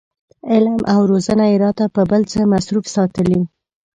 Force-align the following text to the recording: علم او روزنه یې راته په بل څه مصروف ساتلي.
علم 0.51 0.77
او 0.93 0.99
روزنه 1.11 1.45
یې 1.51 1.57
راته 1.65 1.85
په 1.95 2.01
بل 2.09 2.21
څه 2.31 2.39
مصروف 2.53 2.85
ساتلي. 2.95 3.39